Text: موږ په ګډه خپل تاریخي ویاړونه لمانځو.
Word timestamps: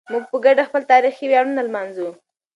موږ 0.11 0.23
په 0.31 0.37
ګډه 0.45 0.63
خپل 0.69 0.81
تاریخي 0.91 1.25
ویاړونه 1.27 1.61
لمانځو. 1.63 2.09